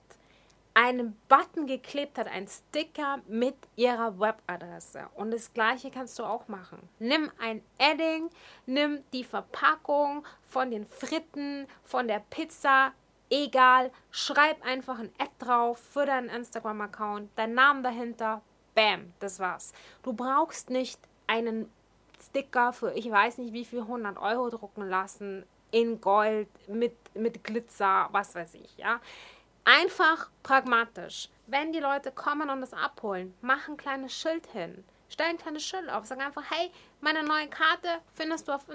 einen 0.73 1.15
Button 1.29 1.67
geklebt 1.67 2.17
hat, 2.17 2.27
ein 2.27 2.47
Sticker 2.47 3.21
mit 3.27 3.55
ihrer 3.77 4.19
Webadresse. 4.19 5.07
Und 5.15 5.31
das 5.31 5.53
gleiche 5.53 5.89
kannst 5.89 6.19
du 6.19 6.23
auch 6.23 6.49
machen. 6.49 6.89
Nimm 6.99 7.31
ein 7.39 7.63
Edding, 7.77 8.29
nimm 8.65 9.03
die 9.13 9.23
Verpackung 9.23 10.25
von 10.49 10.71
den 10.71 10.85
Fritten, 10.85 11.67
von 11.83 12.09
der 12.09 12.21
Pizza, 12.29 12.91
egal, 13.29 13.89
schreib 14.11 14.63
einfach 14.65 14.99
ein 14.99 15.13
Ad 15.17 15.31
drauf 15.39 15.79
für 15.79 16.05
deinen 16.05 16.29
Instagram-Account, 16.29 17.29
dein 17.37 17.53
Namen 17.53 17.81
dahinter, 17.81 18.41
bam, 18.75 19.13
das 19.19 19.39
war's. 19.39 19.71
Du 20.03 20.11
brauchst 20.11 20.69
nicht 20.69 20.99
einen 21.25 21.71
Sticker 22.27 22.73
für 22.73 22.93
ich 22.93 23.09
weiß 23.09 23.37
nicht 23.39 23.53
wie 23.53 23.65
viel 23.65 23.81
100 23.81 24.17
Euro 24.17 24.49
drucken 24.49 24.87
lassen 24.89 25.45
in 25.71 25.99
Gold 25.99 26.47
mit, 26.69 26.95
mit 27.15 27.43
Glitzer, 27.43 28.07
was 28.11 28.33
weiß 28.35 28.55
ich, 28.55 28.77
ja. 28.77 29.01
Einfach 29.65 30.29
pragmatisch. 30.43 31.29
Wenn 31.47 31.73
die 31.73 31.79
Leute 31.79 32.11
kommen 32.11 32.49
und 32.49 32.61
es 32.63 32.73
abholen, 32.73 33.33
mach 33.41 33.67
ein 33.67 33.77
kleines 33.77 34.13
Schild 34.13 34.45
hin. 34.47 34.85
Stell 35.09 35.27
ein 35.27 35.37
kleines 35.37 35.63
Schild 35.63 35.89
auf. 35.89 36.05
Sag 36.05 36.19
einfach, 36.19 36.43
hey, 36.49 36.71
meine 37.01 37.23
neue 37.23 37.47
Karte 37.47 37.89
findest 38.13 38.47
du 38.47 38.53
auf 38.53 38.65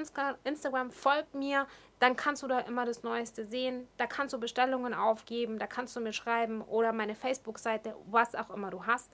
Instagram, 0.45 0.91
folg 0.91 1.33
mir. 1.33 1.67
Dann 2.01 2.17
kannst 2.17 2.43
du 2.43 2.49
da 2.49 2.61
immer 2.61 2.85
das 2.85 3.03
Neueste 3.03 3.47
sehen. 3.47 3.89
Da 3.97 4.07
kannst 4.07 4.35
du 4.35 4.41
Bestellungen 4.41 4.93
aufgeben, 4.93 5.59
da 5.59 5.67
kannst 5.67 5.95
du 5.97 6.01
mir 6.01 6.13
schreiben 6.13 6.61
oder 6.63 6.93
meine 6.93 7.15
Facebook-Seite, 7.15 7.97
was 8.07 8.35
auch 8.35 8.51
immer 8.51 8.71
du 8.71 8.85
hast. 8.85 9.11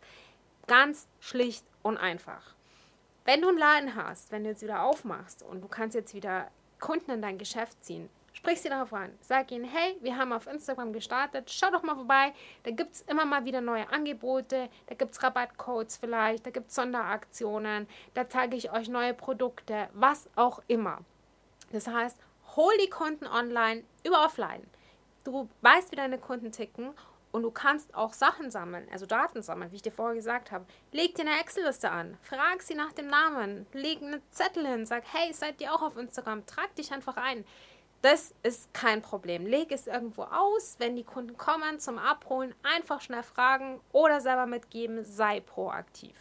Ganz 0.66 1.09
schlicht 1.21 1.64
und 1.83 1.99
einfach. 1.99 2.56
Wenn 3.26 3.42
du 3.42 3.49
einen 3.49 3.59
Laden 3.59 3.95
hast, 3.97 4.30
wenn 4.30 4.45
du 4.45 4.50
jetzt 4.50 4.62
wieder 4.62 4.85
aufmachst 4.85 5.42
und 5.42 5.61
du 5.61 5.68
kannst 5.68 5.95
jetzt 5.95 6.14
wieder 6.14 6.49
Kunden 6.80 7.11
in 7.11 7.23
dein 7.23 7.38
Geschäft 7.38 7.85
ziehen, 7.85 8.09
Sprich 8.37 8.61
sie 8.61 8.68
darauf 8.68 8.92
an. 8.92 9.16
Sag 9.23 9.50
ihnen, 9.50 9.64
hey, 9.64 9.97
wir 10.02 10.18
haben 10.18 10.30
auf 10.35 10.47
Instagram 10.47 10.92
gestartet, 10.92 11.50
schau 11.50 11.71
doch 11.71 11.83
mal 11.83 11.95
vorbei. 11.95 12.35
Da 12.64 12.71
gibt 12.71 12.95
es 12.95 13.00
immer 13.02 13.25
mal 13.25 13.47
wieder 13.47 13.62
neue 13.62 13.90
Angebote, 13.90 14.68
da 14.88 14.95
gibt 14.95 15.12
es 15.12 15.23
Rabattcodes 15.23 15.97
vielleicht, 15.97 16.45
da 16.45 16.50
gibt 16.50 16.68
es 16.68 16.75
Sonderaktionen, 16.75 17.88
da 18.12 18.28
zeige 18.28 18.54
ich 18.54 18.71
euch 18.71 18.90
neue 18.90 19.14
Produkte, 19.14 19.88
was 19.95 20.28
auch 20.37 20.62
immer. 20.68 20.99
Das 21.73 21.88
heißt, 21.88 22.18
hol 22.56 22.73
die 22.78 22.90
Kunden 22.90 23.26
online 23.26 23.85
über 24.04 24.23
offline. 24.26 24.66
Du 25.25 25.49
weißt, 25.62 25.90
wie 25.90 25.97
deine 25.97 26.18
Kunden 26.18 26.52
ticken 26.52 26.92
und 27.37 27.43
du 27.43 27.50
kannst 27.50 27.95
auch 27.95 28.14
Sachen 28.14 28.50
sammeln, 28.50 28.88
also 28.90 29.05
Daten 29.05 29.43
sammeln, 29.43 29.71
wie 29.71 29.76
ich 29.76 29.83
dir 29.83 29.93
vorher 29.93 30.14
gesagt 30.14 30.52
habe. 30.52 30.64
Leg 30.90 31.14
dir 31.16 31.26
eine 31.26 31.38
Excel-Liste 31.38 31.90
an, 31.90 32.16
frag 32.23 32.62
sie 32.62 32.75
nach 32.75 32.95
dem 32.95 33.09
Namen, 33.09 33.66
leg 33.75 34.00
einen 34.00 34.23
Zettel 34.31 34.66
hin, 34.66 34.87
sag, 34.87 35.05
hey, 35.12 35.35
seid 35.35 35.61
ihr 35.61 35.75
auch 35.75 35.83
auf 35.83 35.99
Instagram? 35.99 36.47
Trag 36.47 36.75
dich 36.76 36.93
einfach 36.93 37.19
ein. 37.19 37.45
Das 38.00 38.33
ist 38.43 38.73
kein 38.73 39.02
Problem. 39.02 39.45
Leg 39.45 39.71
es 39.71 39.87
irgendwo 39.87 40.23
aus, 40.23 40.76
wenn 40.78 40.97
die 40.97 41.05
Kunden 41.05 41.37
kommen 41.37 41.78
zum 41.78 41.99
Abholen, 41.99 42.55
einfach 42.62 43.02
schnell 43.02 43.23
fragen 43.23 43.83
oder 43.93 44.23
selber 44.23 44.47
mitgeben, 44.47 45.05
sei 45.05 45.40
proaktiv. 45.40 46.16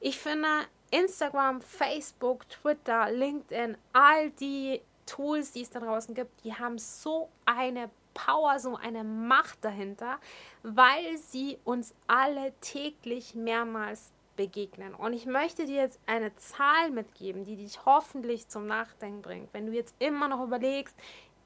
Ich 0.00 0.18
finde 0.18 0.48
Instagram, 0.90 1.62
Facebook, 1.62 2.48
Twitter, 2.48 3.08
LinkedIn, 3.12 3.78
all 3.92 4.30
die 4.30 4.80
Tools, 5.06 5.52
die 5.52 5.62
es 5.62 5.70
da 5.70 5.78
draußen 5.78 6.12
gibt, 6.12 6.42
die 6.42 6.54
haben 6.54 6.76
so 6.78 7.28
eine 7.44 7.88
Power, 8.14 8.58
so 8.58 8.76
eine 8.76 9.04
Macht 9.04 9.64
dahinter, 9.64 10.18
weil 10.62 11.16
sie 11.18 11.58
uns 11.64 11.94
alle 12.06 12.52
täglich 12.60 13.34
mehrmals 13.34 14.12
begegnen. 14.36 14.94
Und 14.94 15.12
ich 15.12 15.26
möchte 15.26 15.66
dir 15.66 15.76
jetzt 15.82 16.00
eine 16.06 16.34
Zahl 16.36 16.90
mitgeben, 16.90 17.44
die 17.44 17.56
dich 17.56 17.84
hoffentlich 17.84 18.48
zum 18.48 18.66
Nachdenken 18.66 19.22
bringt. 19.22 19.52
Wenn 19.52 19.66
du 19.66 19.72
jetzt 19.72 19.94
immer 19.98 20.28
noch 20.28 20.42
überlegst, 20.42 20.96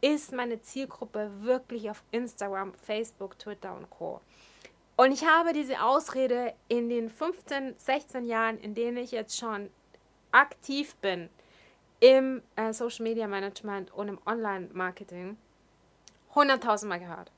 ist 0.01 0.33
meine 0.33 0.61
Zielgruppe 0.61 1.31
wirklich 1.41 1.91
auf 1.91 2.05
Instagram, 2.11 2.75
Facebook, 2.75 3.39
Twitter 3.39 3.75
und 3.75 3.89
Co. 3.91 4.21
Und 4.97 5.13
ich 5.13 5.27
habe 5.27 5.53
diese 5.53 5.83
Ausrede 5.83 6.55
in 6.69 6.89
den 6.89 7.11
15, 7.11 7.75
16 7.77 8.27
Jahren, 8.27 8.59
in 8.59 8.75
denen 8.75 8.99
ich 8.99 9.11
jetzt 9.11 9.37
schon 9.37 9.71
aktiv 10.31 10.95
bin 10.97 11.31
im 12.01 12.43
äh, 12.57 12.73
Social 12.73 13.03
Media 13.03 13.27
Management 13.27 13.93
und 13.95 14.09
im 14.09 14.19
Online 14.27 14.69
Marketing, 14.73 15.37
100.000 16.35 16.87
Mal 16.87 17.01
gehört. 17.01 17.31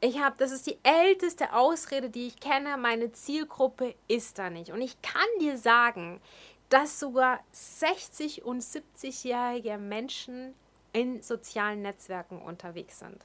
Ich 0.00 0.20
habe, 0.20 0.36
das 0.38 0.52
ist 0.52 0.66
die 0.66 0.78
älteste 0.82 1.54
Ausrede, 1.54 2.10
die 2.10 2.26
ich 2.26 2.38
kenne. 2.38 2.76
Meine 2.76 3.12
Zielgruppe 3.12 3.94
ist 4.08 4.38
da 4.38 4.50
nicht. 4.50 4.70
Und 4.70 4.82
ich 4.82 5.00
kann 5.00 5.26
dir 5.40 5.56
sagen, 5.56 6.20
dass 6.68 7.00
sogar 7.00 7.40
60 7.52 8.44
und 8.44 8.62
70-jährige 8.62 9.78
Menschen 9.78 10.54
in 10.92 11.22
sozialen 11.22 11.82
Netzwerken 11.82 12.40
unterwegs 12.42 12.98
sind. 12.98 13.24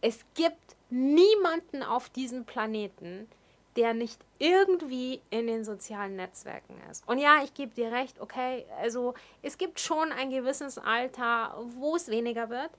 Es 0.00 0.20
gibt 0.34 0.76
niemanden 0.90 1.82
auf 1.82 2.10
diesem 2.10 2.44
Planeten, 2.44 3.28
der 3.76 3.94
nicht 3.94 4.20
irgendwie 4.38 5.20
in 5.30 5.46
den 5.46 5.64
sozialen 5.64 6.16
Netzwerken 6.16 6.76
ist. 6.90 7.08
Und 7.08 7.18
ja, 7.18 7.42
ich 7.42 7.54
gebe 7.54 7.74
dir 7.74 7.90
recht, 7.90 8.20
okay, 8.20 8.66
also 8.80 9.14
es 9.42 9.58
gibt 9.58 9.80
schon 9.80 10.12
ein 10.12 10.30
gewisses 10.30 10.78
Alter, 10.78 11.56
wo 11.76 11.96
es 11.96 12.08
weniger 12.08 12.50
wird. 12.50 12.70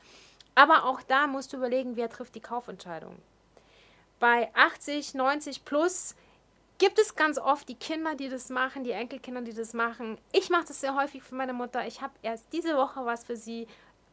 Aber 0.55 0.85
auch 0.85 1.01
da 1.01 1.27
musst 1.27 1.53
du 1.53 1.57
überlegen, 1.57 1.95
wer 1.95 2.09
trifft 2.09 2.35
die 2.35 2.41
Kaufentscheidung. 2.41 3.17
Bei 4.19 4.49
80, 4.55 5.13
90 5.13 5.65
plus 5.65 6.15
gibt 6.77 6.99
es 6.99 7.15
ganz 7.15 7.37
oft 7.37 7.67
die 7.69 7.75
Kinder, 7.75 8.15
die 8.15 8.29
das 8.29 8.49
machen, 8.49 8.83
die 8.83 8.91
Enkelkinder, 8.91 9.41
die 9.41 9.53
das 9.53 9.73
machen. 9.73 10.17
Ich 10.31 10.49
mache 10.49 10.65
das 10.67 10.81
sehr 10.81 10.95
häufig 10.95 11.23
für 11.23 11.35
meine 11.35 11.53
Mutter. 11.53 11.85
Ich 11.85 12.01
habe 12.01 12.13
erst 12.21 12.51
diese 12.53 12.75
Woche 12.75 13.05
was 13.05 13.25
für 13.25 13.35
sie 13.35 13.67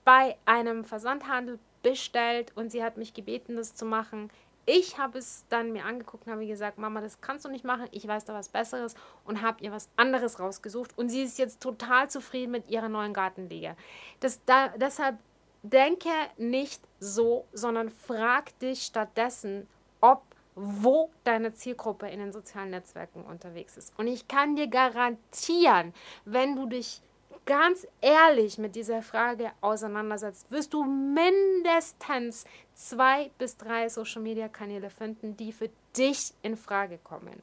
bei 0.04 0.37
einem 0.44 0.84
Versandhandel 0.84 1.58
bestellt 1.82 2.52
und 2.56 2.70
sie 2.70 2.82
hat 2.82 2.96
mich 2.96 3.14
gebeten, 3.14 3.56
das 3.56 3.75
zu 3.75 3.84
machen. 3.84 4.30
Ich 4.64 4.96
habe 4.96 5.18
es 5.18 5.44
dann 5.49 5.72
mir 5.72 5.84
angeguckt 5.84 6.26
und 6.26 6.32
habe 6.32 6.46
gesagt, 6.46 6.78
Mama, 6.78 7.00
das 7.00 7.20
kannst 7.20 7.44
du 7.44 7.49
nicht 7.49 7.64
machen. 7.64 7.88
Ich 7.90 8.06
weiß 8.06 8.25
da 8.25 8.34
was 8.34 8.49
Besseres 8.49 8.94
und 9.25 9.42
habe 9.42 9.62
ihr 9.64 9.72
was 9.72 9.88
anderes 9.96 10.38
rausgesucht. 10.38 10.96
Und 10.96 11.08
sie 11.08 11.22
ist 11.22 11.38
jetzt 11.38 11.61
total 11.61 12.08
zufrieden 12.08 12.52
mit 12.52 12.68
ihrer 12.70 12.88
neuen 12.88 13.12
Gartenliege. 13.12 13.76
Das, 14.20 14.44
da, 14.44 14.68
deshalb 14.68 15.18
denke 15.62 16.11
nicht 16.37 16.81
so, 17.00 17.47
sondern 17.52 17.90
frag 17.90 18.59
dich 18.59 18.83
stattdessen, 18.83 19.69
ob 20.00 20.23
wo 20.54 21.11
deine 21.25 21.54
Zielgruppe 21.54 22.09
in 22.09 22.19
den 22.19 22.33
sozialen 22.33 22.71
Netzwerken 22.71 23.23
unterwegs 23.23 23.76
ist. 23.76 23.99
Und 23.99 24.07
ich 24.07 24.28
kann 24.28 24.54
dir 24.54 24.66
garantieren, 24.66 25.95
wenn 26.26 26.57
du 26.57 26.66
dich 26.66 27.00
ganz 27.47 27.87
ehrlich 28.00 28.59
mit 28.59 28.76
dieser 28.76 29.02
Frage 29.02 29.50
auseinandersetzt, 29.61 30.50
wirst 30.50 30.75
du 30.75 30.85
mindestens 30.85 32.45
zwei 32.75 33.31
bis 33.38 33.57
drei 33.57 33.88
Social-Media-Kanäle 33.88 34.90
finden, 34.90 35.37
die 35.37 35.52
für 35.52 35.71
dich 35.97 36.35
in 36.42 36.57
Frage 36.57 36.99
kommen. 36.99 37.40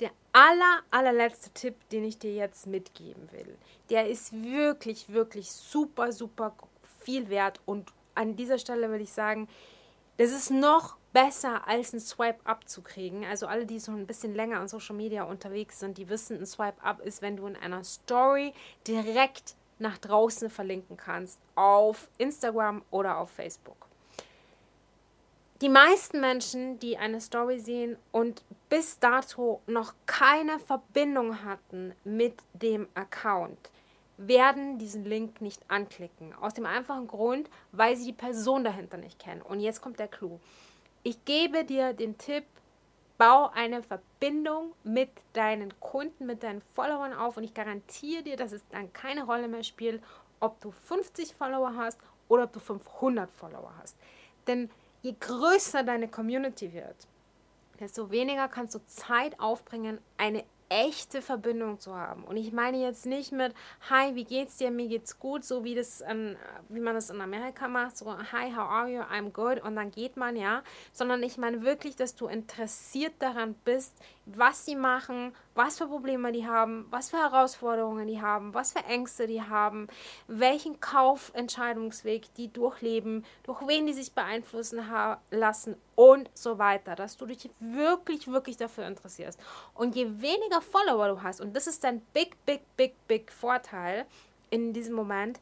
Der 0.00 0.10
aller, 0.32 0.82
allerletzte 0.90 1.50
Tipp, 1.50 1.88
den 1.90 2.04
ich 2.04 2.18
dir 2.18 2.34
jetzt 2.34 2.66
mitgeben 2.66 3.30
will, 3.32 3.56
der 3.90 4.08
ist 4.08 4.32
wirklich, 4.32 5.12
wirklich 5.12 5.50
super, 5.50 6.12
super 6.12 6.54
viel 7.04 7.28
wert. 7.28 7.60
Und 7.64 7.92
an 8.14 8.36
dieser 8.36 8.58
Stelle 8.58 8.90
will 8.90 9.00
ich 9.00 9.12
sagen, 9.12 9.48
das 10.16 10.30
ist 10.30 10.50
noch 10.50 10.96
besser 11.12 11.66
als 11.66 11.92
ein 11.92 12.00
Swipe 12.00 12.44
Up 12.44 12.68
zu 12.68 12.82
kriegen. 12.82 13.24
Also 13.24 13.46
alle, 13.46 13.66
die 13.66 13.78
so 13.78 13.92
ein 13.92 14.06
bisschen 14.06 14.34
länger 14.34 14.60
an 14.60 14.68
Social 14.68 14.96
Media 14.96 15.24
unterwegs 15.24 15.80
sind, 15.80 15.98
die 15.98 16.08
wissen, 16.08 16.38
ein 16.38 16.46
Swipe 16.46 16.82
Up 16.82 17.00
ist, 17.00 17.22
wenn 17.22 17.36
du 17.36 17.46
in 17.46 17.56
einer 17.56 17.84
Story 17.84 18.52
direkt 18.86 19.56
nach 19.78 19.98
draußen 19.98 20.48
verlinken 20.48 20.96
kannst 20.96 21.40
auf 21.54 22.08
Instagram 22.18 22.82
oder 22.90 23.18
auf 23.18 23.30
Facebook. 23.30 23.88
Die 25.60 25.68
meisten 25.68 26.20
Menschen, 26.20 26.78
die 26.80 26.98
eine 26.98 27.20
Story 27.20 27.60
sehen 27.60 27.96
und 28.10 28.42
bis 28.68 28.98
dato 28.98 29.60
noch 29.66 29.94
keine 30.06 30.58
Verbindung 30.58 31.44
hatten 31.44 31.94
mit 32.04 32.34
dem 32.52 32.88
Account, 32.94 33.70
werden 34.28 34.78
diesen 34.78 35.04
Link 35.04 35.40
nicht 35.40 35.62
anklicken. 35.68 36.34
Aus 36.34 36.54
dem 36.54 36.66
einfachen 36.66 37.08
Grund, 37.08 37.50
weil 37.72 37.96
sie 37.96 38.06
die 38.06 38.12
Person 38.12 38.64
dahinter 38.64 38.96
nicht 38.96 39.18
kennen. 39.18 39.42
Und 39.42 39.60
jetzt 39.60 39.80
kommt 39.80 39.98
der 39.98 40.08
Clou. 40.08 40.38
Ich 41.02 41.24
gebe 41.24 41.64
dir 41.64 41.92
den 41.92 42.18
Tipp, 42.18 42.44
bau 43.18 43.50
eine 43.54 43.82
Verbindung 43.82 44.72
mit 44.84 45.10
deinen 45.32 45.78
Kunden, 45.80 46.26
mit 46.26 46.42
deinen 46.42 46.62
Followern 46.74 47.12
auf 47.12 47.36
und 47.36 47.44
ich 47.44 47.54
garantiere 47.54 48.22
dir, 48.22 48.36
dass 48.36 48.52
es 48.52 48.62
dann 48.70 48.92
keine 48.92 49.24
Rolle 49.24 49.48
mehr 49.48 49.62
spielt, 49.62 50.02
ob 50.40 50.60
du 50.60 50.70
50 50.70 51.34
Follower 51.34 51.74
hast 51.76 51.98
oder 52.28 52.44
ob 52.44 52.52
du 52.52 52.60
500 52.60 53.30
Follower 53.30 53.72
hast. 53.80 53.96
Denn 54.46 54.70
je 55.02 55.14
größer 55.18 55.82
deine 55.82 56.08
Community 56.08 56.72
wird, 56.72 56.96
desto 57.78 58.10
weniger 58.10 58.48
kannst 58.48 58.74
du 58.74 58.84
Zeit 58.86 59.38
aufbringen, 59.38 59.98
eine 60.16 60.44
echte 60.72 61.20
Verbindung 61.20 61.78
zu 61.78 61.94
haben. 61.94 62.24
Und 62.24 62.36
ich 62.36 62.52
meine 62.52 62.78
jetzt 62.78 63.04
nicht 63.04 63.30
mit 63.32 63.54
Hi, 63.90 64.14
wie 64.14 64.24
geht's 64.24 64.56
dir? 64.56 64.70
Mir 64.70 64.88
geht's 64.88 65.18
gut, 65.18 65.44
so 65.44 65.64
wie 65.64 65.74
das 65.74 66.00
an, 66.00 66.36
wie 66.68 66.80
man 66.80 66.94
das 66.94 67.10
in 67.10 67.20
Amerika 67.20 67.68
macht, 67.68 67.96
so 67.96 68.06
Hi, 68.06 68.50
how 68.50 68.68
are 68.68 68.88
you? 68.88 69.00
I'm 69.02 69.30
good 69.30 69.62
und 69.62 69.76
dann 69.76 69.90
geht 69.90 70.16
man 70.16 70.36
ja, 70.36 70.62
sondern 70.92 71.22
ich 71.22 71.36
meine 71.36 71.62
wirklich, 71.62 71.96
dass 71.96 72.14
du 72.14 72.26
interessiert 72.26 73.14
daran 73.18 73.54
bist, 73.64 73.94
was 74.24 74.64
sie 74.64 74.76
machen, 74.76 75.34
was 75.54 75.78
für 75.78 75.86
Probleme 75.86 76.32
die 76.32 76.46
haben, 76.46 76.86
was 76.90 77.10
für 77.10 77.18
Herausforderungen 77.18 78.06
die 78.06 78.20
haben, 78.20 78.54
was 78.54 78.72
für 78.72 78.84
Ängste 78.84 79.26
die 79.26 79.42
haben, 79.42 79.88
welchen 80.26 80.80
Kaufentscheidungsweg 80.80 82.32
die 82.34 82.52
durchleben, 82.52 83.24
durch 83.42 83.66
wen 83.66 83.86
die 83.86 83.92
sich 83.92 84.12
beeinflussen 84.12 84.80
lassen 85.30 85.76
und 85.94 86.30
so 86.34 86.58
weiter, 86.58 86.94
dass 86.94 87.16
du 87.16 87.26
dich 87.26 87.50
wirklich, 87.60 88.28
wirklich 88.28 88.56
dafür 88.56 88.86
interessierst. 88.86 89.38
Und 89.74 89.94
je 89.94 90.06
weniger 90.20 90.62
Follower 90.62 91.08
du 91.08 91.22
hast, 91.22 91.40
und 91.40 91.54
das 91.54 91.66
ist 91.66 91.84
dein 91.84 92.00
big, 92.12 92.36
big, 92.46 92.62
big, 92.76 92.94
big 93.06 93.32
Vorteil 93.32 94.06
in 94.50 94.72
diesem 94.72 94.94
Moment, 94.94 95.40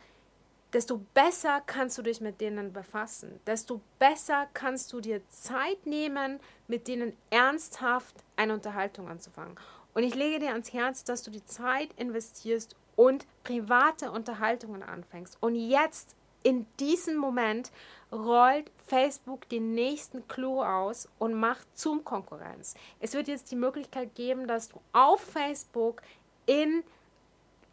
desto 0.73 0.99
besser 1.15 1.63
kannst 1.67 1.99
du 1.99 2.03
dich 2.03 2.21
mit 2.21 2.41
denen 2.41 2.73
befassen, 2.73 3.41
desto 3.47 3.81
besser 3.99 4.47
kannst 4.55 4.93
du 4.93 5.01
dir 5.01 5.27
Zeit 5.29 5.85
nehmen, 5.87 6.41
mit 6.69 6.87
denen 6.87 7.17
ernsthaft 7.31 8.15
eine 8.37 8.55
Unterhaltung 8.55 9.09
anzufangen. 9.09 9.57
Und 9.95 10.05
ich 10.05 10.15
lege 10.15 10.39
dir 10.39 10.51
ans 10.51 10.73
Herz, 10.73 11.05
dass 11.05 11.23
du 11.23 11.31
die 11.31 11.45
Zeit 11.45 11.93
investierst 11.97 12.77
und 12.97 13.27
private 13.45 14.11
Unterhaltungen 14.11 14.83
anfängst. 14.83 15.37
Und 15.41 15.55
jetzt, 15.55 16.17
in 16.43 16.67
diesem 16.79 17.17
Moment, 17.17 17.71
rollt 18.13 18.71
Facebook 18.87 19.49
den 19.49 19.73
nächsten 19.75 20.27
Clou 20.29 20.63
aus 20.63 21.09
und 21.19 21.35
macht 21.35 21.67
Zoom-Konkurrenz. 21.79 22.75
Es 22.99 23.15
wird 23.15 23.29
jetzt 23.29 23.51
die 23.51 23.57
Möglichkeit 23.57 24.15
geben, 24.15 24.47
dass 24.47 24.69
du 24.69 24.81
auf 24.93 25.21
Facebook 25.21 26.03
in 26.47 26.83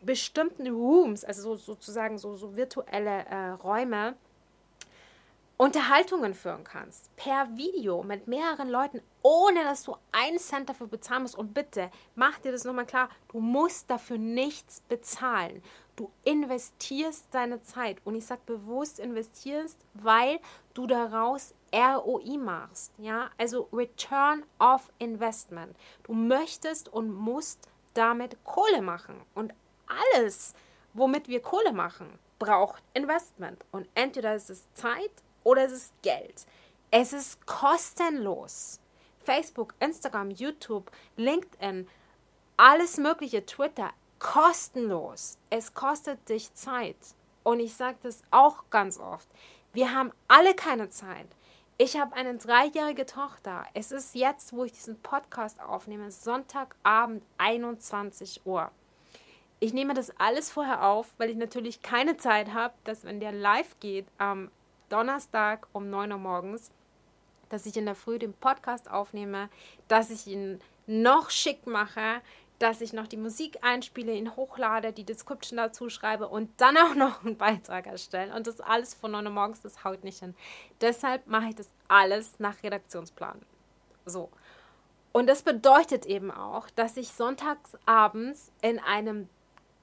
bestimmten 0.01 0.67
Rooms, 0.67 1.23
also 1.23 1.55
so, 1.55 1.55
sozusagen 1.55 2.17
so, 2.17 2.35
so 2.35 2.55
virtuelle 2.55 3.25
äh, 3.25 3.49
Räume, 3.49 4.15
Unterhaltungen 5.57 6.35
führen 6.35 6.63
kannst. 6.63 7.15
Per 7.15 7.57
Video 7.57 8.03
mit 8.03 8.27
mehreren 8.27 8.69
Leuten, 8.69 9.01
ohne 9.23 9.63
dass 9.63 9.81
du 9.83 9.97
einen 10.11 10.37
Cent 10.37 10.69
dafür 10.69 10.85
bezahlen 10.85 11.23
musst. 11.23 11.35
Und 11.35 11.55
bitte, 11.55 11.89
mach 12.13 12.37
dir 12.37 12.51
das 12.51 12.63
nochmal 12.63 12.85
klar, 12.85 13.09
du 13.29 13.39
musst 13.39 13.89
dafür 13.89 14.19
nichts 14.19 14.81
bezahlen. 14.81 15.63
Du 15.95 16.11
investierst 16.23 17.25
deine 17.31 17.63
Zeit. 17.63 17.97
Und 18.05 18.13
ich 18.13 18.27
sage 18.27 18.41
bewusst 18.45 18.99
investierst, 18.99 19.79
weil 19.95 20.39
du 20.75 20.85
daraus 20.85 21.55
ROI 21.73 22.37
machst. 22.37 22.93
Ja, 22.99 23.31
also 23.39 23.67
Return 23.73 24.45
of 24.59 24.91
Investment. 24.99 25.75
Du 26.03 26.13
möchtest 26.13 26.87
und 26.87 27.11
musst 27.11 27.67
damit 27.95 28.37
Kohle 28.43 28.83
machen. 28.83 29.15
Und 29.33 29.55
alles, 30.13 30.53
womit 30.93 31.27
wir 31.27 31.41
Kohle 31.41 31.73
machen, 31.73 32.19
braucht 32.37 32.83
Investment. 32.93 33.65
Und 33.71 33.89
entweder 33.95 34.35
ist 34.35 34.51
es 34.51 34.71
Zeit 34.75 35.11
oder 35.47 35.63
es 35.63 35.71
ist 35.71 36.01
Geld. 36.01 36.45
Es 36.91 37.13
ist 37.13 37.45
kostenlos. 37.47 38.81
Facebook, 39.23 39.75
Instagram, 39.79 40.29
YouTube, 40.29 40.91
LinkedIn, 41.15 41.87
alles 42.57 42.97
mögliche, 42.97 43.45
Twitter, 43.45 43.91
kostenlos. 44.19 45.37
Es 45.49 45.73
kostet 45.73 46.27
dich 46.27 46.53
Zeit. 46.53 46.97
Und 47.43 47.61
ich 47.61 47.75
sage 47.75 47.97
das 48.03 48.23
auch 48.29 48.65
ganz 48.69 48.99
oft. 48.99 49.29
Wir 49.71 49.95
haben 49.95 50.11
alle 50.27 50.53
keine 50.53 50.89
Zeit. 50.89 51.27
Ich 51.77 51.97
habe 51.97 52.13
eine 52.13 52.35
dreijährige 52.35 53.05
Tochter. 53.05 53.65
Es 53.73 53.93
ist 53.93 54.15
jetzt, 54.15 54.51
wo 54.51 54.65
ich 54.65 54.73
diesen 54.73 54.99
Podcast 55.01 55.61
aufnehme, 55.61 56.11
Sonntagabend 56.11 57.23
21 57.37 58.41
Uhr. 58.45 58.69
Ich 59.61 59.71
nehme 59.71 59.93
das 59.93 60.11
alles 60.19 60.51
vorher 60.51 60.83
auf, 60.83 61.07
weil 61.17 61.29
ich 61.29 61.37
natürlich 61.37 61.81
keine 61.81 62.17
Zeit 62.17 62.53
habe, 62.53 62.73
dass 62.83 63.05
wenn 63.05 63.21
der 63.21 63.31
live 63.31 63.79
geht 63.79 64.07
am 64.17 64.51
Donnerstag 64.89 65.67
um 65.73 65.89
9 65.89 66.11
Uhr 66.11 66.17
morgens, 66.17 66.71
dass 67.49 67.65
ich 67.65 67.77
in 67.77 67.85
der 67.85 67.95
Früh 67.95 68.19
den 68.19 68.33
Podcast 68.33 68.89
aufnehme, 68.89 69.49
dass 69.87 70.09
ich 70.09 70.27
ihn 70.27 70.59
noch 70.85 71.29
schick 71.29 71.67
mache, 71.67 72.21
dass 72.59 72.81
ich 72.81 72.93
noch 72.93 73.07
die 73.07 73.17
Musik 73.17 73.59
einspiele, 73.61 74.13
ihn 74.13 74.35
hochlade, 74.35 74.91
die 74.91 75.03
Description 75.03 75.57
dazu 75.57 75.89
schreibe 75.89 76.27
und 76.27 76.49
dann 76.57 76.77
auch 76.77 76.95
noch 76.95 77.23
einen 77.23 77.37
Beitrag 77.37 77.85
erstellen. 77.85 78.31
Und 78.31 78.47
das 78.47 78.61
alles 78.61 78.93
von 78.93 79.11
9 79.11 79.25
Uhr 79.27 79.31
morgens, 79.31 79.61
das 79.61 79.83
haut 79.83 80.03
nicht 80.03 80.19
hin. 80.19 80.35
Deshalb 80.81 81.27
mache 81.27 81.49
ich 81.49 81.55
das 81.55 81.69
alles 81.87 82.39
nach 82.39 82.63
Redaktionsplan. 82.63 83.41
So. 84.05 84.29
Und 85.11 85.27
das 85.27 85.43
bedeutet 85.43 86.05
eben 86.05 86.31
auch, 86.31 86.69
dass 86.71 86.97
ich 86.97 87.09
sonntags 87.09 87.77
abends 87.85 88.51
in 88.61 88.79
einem 88.79 89.29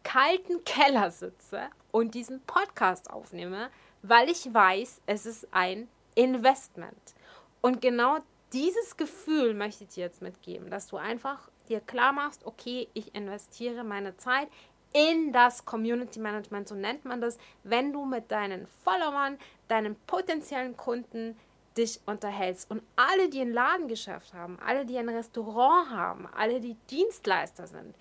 kalten 0.02 0.64
Keller 0.64 1.10
sitze 1.10 1.62
und 1.90 2.14
diesen 2.14 2.40
Podcast 2.42 3.10
aufnehme, 3.10 3.70
weil 4.06 4.28
ich 4.28 4.52
weiß, 4.52 5.00
es 5.06 5.26
ist 5.26 5.48
ein 5.52 5.88
Investment. 6.14 7.14
Und 7.60 7.80
genau 7.80 8.18
dieses 8.52 8.96
Gefühl 8.96 9.54
möchte 9.54 9.84
ich 9.84 9.90
dir 9.90 10.04
jetzt 10.04 10.22
mitgeben, 10.22 10.70
dass 10.70 10.86
du 10.86 10.96
einfach 10.96 11.48
dir 11.68 11.80
klar 11.80 12.12
machst, 12.12 12.44
okay, 12.44 12.88
ich 12.92 13.14
investiere 13.14 13.82
meine 13.82 14.16
Zeit 14.16 14.48
in 14.92 15.32
das 15.32 15.64
Community 15.64 16.20
Management, 16.20 16.68
so 16.68 16.74
nennt 16.74 17.04
man 17.04 17.20
das, 17.20 17.38
wenn 17.64 17.92
du 17.92 18.04
mit 18.04 18.30
deinen 18.30 18.68
Followern, 18.84 19.38
deinen 19.68 19.96
potenziellen 20.06 20.76
Kunden 20.76 21.36
dich 21.76 21.98
unterhältst. 22.06 22.70
Und 22.70 22.82
alle, 22.94 23.28
die 23.28 23.40
ein 23.40 23.52
Ladengeschäft 23.52 24.34
haben, 24.34 24.58
alle, 24.64 24.84
die 24.84 24.98
ein 24.98 25.08
Restaurant 25.08 25.90
haben, 25.90 26.28
alle, 26.36 26.60
die 26.60 26.76
Dienstleister 26.90 27.66
sind, 27.66 27.96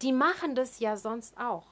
die 0.00 0.12
machen 0.12 0.54
das 0.54 0.80
ja 0.80 0.96
sonst 0.96 1.38
auch. 1.38 1.66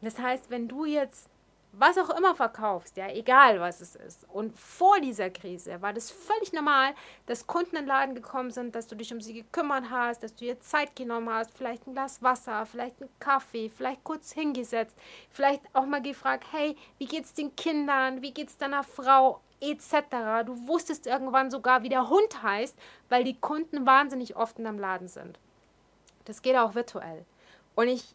Das 0.00 0.18
heißt, 0.18 0.50
wenn 0.50 0.68
du 0.68 0.84
jetzt 0.84 1.28
was 1.72 1.98
auch 1.98 2.10
immer 2.16 2.34
verkaufst, 2.34 2.96
ja, 2.96 3.08
egal 3.08 3.60
was 3.60 3.80
es 3.80 3.94
ist. 3.94 4.26
Und 4.28 4.58
vor 4.58 5.00
dieser 5.00 5.30
Krise 5.30 5.80
war 5.82 5.92
das 5.92 6.10
völlig 6.10 6.52
normal, 6.52 6.94
dass 7.26 7.46
Kunden 7.46 7.76
in 7.76 7.82
den 7.82 7.88
Laden 7.88 8.14
gekommen 8.14 8.50
sind, 8.50 8.74
dass 8.74 8.86
du 8.86 8.96
dich 8.96 9.12
um 9.12 9.20
sie 9.20 9.34
gekümmert 9.34 9.90
hast, 9.90 10.22
dass 10.22 10.34
du 10.34 10.46
dir 10.46 10.60
Zeit 10.60 10.96
genommen 10.96 11.30
hast, 11.30 11.56
vielleicht 11.56 11.86
ein 11.86 11.92
Glas 11.92 12.22
Wasser, 12.22 12.66
vielleicht 12.66 13.00
einen 13.00 13.10
Kaffee, 13.20 13.70
vielleicht 13.70 14.02
kurz 14.02 14.32
hingesetzt, 14.32 14.96
vielleicht 15.30 15.62
auch 15.74 15.86
mal 15.86 16.02
gefragt, 16.02 16.44
hey, 16.50 16.76
wie 16.98 17.06
geht's 17.06 17.34
den 17.34 17.54
Kindern, 17.54 18.22
wie 18.22 18.32
geht's 18.32 18.56
deiner 18.56 18.82
Frau, 18.82 19.40
etc. 19.60 20.46
Du 20.46 20.66
wusstest 20.66 21.06
irgendwann 21.06 21.50
sogar, 21.50 21.82
wie 21.82 21.88
der 21.88 22.08
Hund 22.08 22.42
heißt, 22.42 22.78
weil 23.08 23.24
die 23.24 23.38
Kunden 23.38 23.86
wahnsinnig 23.86 24.36
oft 24.36 24.58
in 24.58 24.64
deinem 24.64 24.78
Laden 24.78 25.08
sind. 25.08 25.38
Das 26.24 26.42
geht 26.42 26.56
auch 26.56 26.74
virtuell. 26.74 27.24
Und 27.74 27.88
ich 27.88 28.14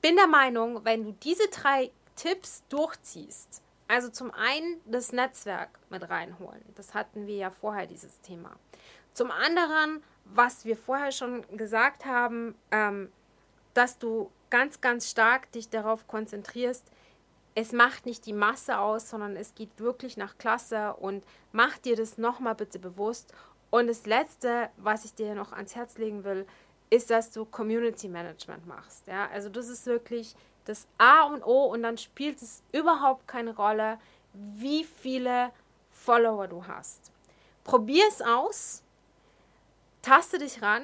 bin 0.00 0.16
der 0.16 0.26
Meinung, 0.26 0.84
wenn 0.84 1.04
du 1.04 1.12
diese 1.12 1.48
drei 1.48 1.90
Tipps 2.20 2.64
durchziehst, 2.68 3.62
also 3.88 4.10
zum 4.10 4.30
einen 4.30 4.78
das 4.84 5.10
Netzwerk 5.10 5.70
mit 5.88 6.08
reinholen, 6.10 6.62
das 6.74 6.92
hatten 6.92 7.26
wir 7.26 7.36
ja 7.36 7.50
vorher 7.50 7.86
dieses 7.86 8.20
Thema. 8.20 8.56
Zum 9.14 9.30
anderen, 9.30 10.02
was 10.26 10.66
wir 10.66 10.76
vorher 10.76 11.12
schon 11.12 11.46
gesagt 11.56 12.04
haben, 12.04 12.54
ähm, 12.72 13.10
dass 13.72 13.98
du 13.98 14.30
ganz, 14.50 14.82
ganz 14.82 15.10
stark 15.10 15.50
dich 15.52 15.70
darauf 15.70 16.06
konzentrierst, 16.08 16.84
es 17.54 17.72
macht 17.72 18.04
nicht 18.04 18.26
die 18.26 18.34
Masse 18.34 18.78
aus, 18.78 19.08
sondern 19.08 19.34
es 19.34 19.54
geht 19.54 19.80
wirklich 19.80 20.18
nach 20.18 20.36
Klasse 20.36 20.92
und 20.94 21.24
mach 21.52 21.78
dir 21.78 21.96
das 21.96 22.18
nochmal 22.18 22.54
bitte 22.54 22.78
bewusst. 22.78 23.32
Und 23.70 23.86
das 23.86 24.04
Letzte, 24.04 24.68
was 24.76 25.06
ich 25.06 25.14
dir 25.14 25.34
noch 25.34 25.52
ans 25.52 25.74
Herz 25.74 25.96
legen 25.96 26.24
will, 26.24 26.46
ist, 26.90 27.08
dass 27.08 27.30
du 27.30 27.46
Community 27.46 28.08
Management 28.08 28.66
machst. 28.66 29.06
Ja? 29.06 29.28
Also 29.32 29.48
das 29.48 29.68
ist 29.68 29.86
wirklich 29.86 30.34
das 30.64 30.86
A 30.98 31.24
und 31.24 31.42
O 31.44 31.66
und 31.66 31.82
dann 31.82 31.98
spielt 31.98 32.40
es 32.42 32.62
überhaupt 32.72 33.26
keine 33.26 33.54
Rolle, 33.54 33.98
wie 34.32 34.84
viele 34.84 35.50
Follower 35.90 36.46
du 36.48 36.66
hast. 36.66 37.12
Probier 37.64 38.04
es 38.08 38.22
aus, 38.22 38.82
taste 40.02 40.38
dich 40.38 40.62
ran, 40.62 40.82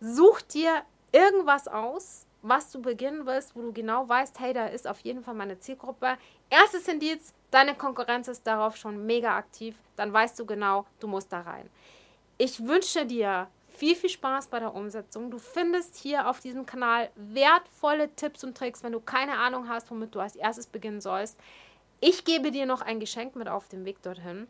such 0.00 0.42
dir 0.42 0.82
irgendwas 1.12 1.68
aus, 1.68 2.26
was 2.42 2.70
du 2.70 2.82
beginnen 2.82 3.24
willst, 3.24 3.56
wo 3.56 3.62
du 3.62 3.72
genau 3.72 4.08
weißt, 4.08 4.38
hey, 4.38 4.52
da 4.52 4.66
ist 4.66 4.86
auf 4.86 5.00
jeden 5.00 5.24
Fall 5.24 5.34
meine 5.34 5.58
Zielgruppe. 5.58 6.18
Erstes 6.50 6.86
Indiz, 6.88 7.32
deine 7.50 7.74
Konkurrenz 7.74 8.28
ist 8.28 8.46
darauf 8.46 8.76
schon 8.76 9.06
mega 9.06 9.36
aktiv, 9.36 9.76
dann 9.96 10.12
weißt 10.12 10.38
du 10.38 10.44
genau, 10.44 10.84
du 11.00 11.08
musst 11.08 11.32
da 11.32 11.40
rein. 11.40 11.70
Ich 12.36 12.66
wünsche 12.66 13.06
dir 13.06 13.48
viel, 13.76 13.94
viel 13.94 14.10
Spaß 14.10 14.48
bei 14.48 14.60
der 14.60 14.74
Umsetzung. 14.74 15.30
Du 15.30 15.38
findest 15.38 15.96
hier 15.96 16.28
auf 16.28 16.40
diesem 16.40 16.66
Kanal 16.66 17.10
wertvolle 17.16 18.14
Tipps 18.14 18.44
und 18.44 18.56
Tricks, 18.56 18.82
wenn 18.82 18.92
du 18.92 19.00
keine 19.00 19.38
Ahnung 19.38 19.68
hast, 19.68 19.90
womit 19.90 20.14
du 20.14 20.20
als 20.20 20.36
erstes 20.36 20.66
beginnen 20.66 21.00
sollst. 21.00 21.38
Ich 22.00 22.24
gebe 22.24 22.50
dir 22.50 22.66
noch 22.66 22.82
ein 22.82 23.00
Geschenk 23.00 23.36
mit 23.36 23.48
auf 23.48 23.68
dem 23.68 23.84
Weg 23.84 24.02
dorthin. 24.02 24.46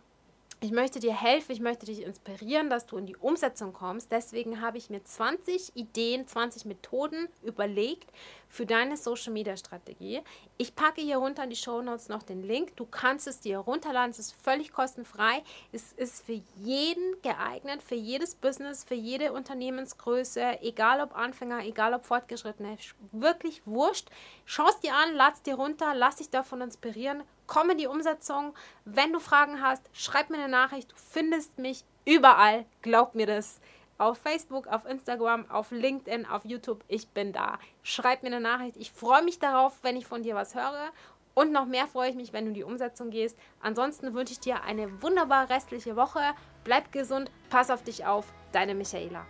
Ich 0.60 0.72
möchte 0.72 0.98
dir 0.98 1.12
helfen, 1.12 1.52
ich 1.52 1.60
möchte 1.60 1.84
dich 1.84 2.02
inspirieren, 2.02 2.70
dass 2.70 2.86
du 2.86 2.96
in 2.96 3.06
die 3.06 3.16
Umsetzung 3.16 3.72
kommst. 3.72 4.10
Deswegen 4.10 4.62
habe 4.62 4.78
ich 4.78 4.88
mir 4.88 5.04
20 5.04 5.76
Ideen, 5.76 6.26
20 6.26 6.64
Methoden 6.64 7.28
überlegt 7.42 8.10
für 8.48 8.64
deine 8.64 8.96
Social 8.96 9.32
Media 9.32 9.56
Strategie. 9.56 10.22
Ich 10.56 10.74
packe 10.74 11.02
hier 11.02 11.18
runter 11.18 11.44
in 11.44 11.50
die 11.50 11.56
Show 11.56 11.82
Notes 11.82 12.08
noch 12.08 12.22
den 12.22 12.42
Link. 12.42 12.76
Du 12.76 12.86
kannst 12.86 13.26
es 13.26 13.40
dir 13.40 13.58
runterladen, 13.58 14.12
es 14.12 14.18
ist 14.18 14.36
völlig 14.42 14.72
kostenfrei. 14.72 15.42
Es 15.72 15.92
ist 15.92 16.24
für 16.24 16.40
jeden 16.56 17.20
geeignet, 17.20 17.82
für 17.82 17.96
jedes 17.96 18.34
Business, 18.34 18.84
für 18.84 18.94
jede 18.94 19.32
Unternehmensgröße, 19.32 20.62
egal 20.62 21.00
ob 21.00 21.14
Anfänger, 21.14 21.64
egal 21.64 21.92
ob 21.92 22.06
Fortgeschrittene, 22.06 22.78
wirklich 23.12 23.62
wurscht. 23.66 24.08
Schau 24.46 24.68
es 24.68 24.80
dir 24.80 24.94
an, 24.94 25.14
lad 25.14 25.34
es 25.34 25.42
dir 25.42 25.56
runter, 25.56 25.94
lass 25.94 26.16
dich 26.16 26.30
davon 26.30 26.62
inspirieren 26.62 27.22
komm 27.46 27.70
in 27.70 27.78
die 27.78 27.87
Umsetzung. 27.87 28.54
Wenn 28.85 29.12
du 29.12 29.20
Fragen 29.20 29.61
hast, 29.61 29.88
schreib 29.92 30.30
mir 30.30 30.38
eine 30.38 30.48
Nachricht. 30.48 30.92
Du 30.92 30.96
findest 30.96 31.59
mich 31.59 31.85
überall. 32.04 32.64
Glaub 32.83 33.14
mir 33.14 33.26
das. 33.26 33.61
Auf 33.96 34.18
Facebook, 34.18 34.66
auf 34.66 34.87
Instagram, 34.87 35.48
auf 35.50 35.70
LinkedIn, 35.70 36.26
auf 36.26 36.44
YouTube. 36.44 36.85
Ich 36.88 37.09
bin 37.09 37.33
da. 37.33 37.59
Schreib 37.83 38.22
mir 38.22 38.28
eine 38.28 38.40
Nachricht. 38.40 38.76
Ich 38.76 38.92
freue 38.92 39.22
mich 39.22 39.38
darauf, 39.38 39.78
wenn 39.83 39.96
ich 39.96 40.07
von 40.07 40.22
dir 40.22 40.35
was 40.35 40.54
höre. 40.54 40.90
Und 41.35 41.52
noch 41.52 41.66
mehr 41.66 41.87
freue 41.87 42.11
ich 42.11 42.16
mich, 42.16 42.33
wenn 42.33 42.44
du 42.44 42.48
in 42.48 42.54
die 42.54 42.64
Umsetzung 42.64 43.11
gehst. 43.11 43.37
Ansonsten 43.61 44.14
wünsche 44.14 44.33
ich 44.33 44.40
dir 44.40 44.62
eine 44.62 45.02
wunderbare 45.02 45.50
restliche 45.50 45.96
Woche. 45.96 46.20
Bleib 46.62 46.92
gesund, 46.92 47.30
pass 47.50 47.70
auf 47.70 47.83
dich 47.83 48.07
auf. 48.07 48.33
Deine 48.52 48.74
Michaela. 48.74 49.26